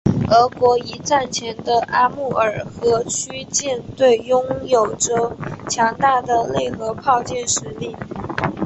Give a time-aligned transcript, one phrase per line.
[0.31, 5.37] 俄国一战前的阿穆尔河区舰队拥有着
[5.69, 7.95] 强大的内河炮舰实力。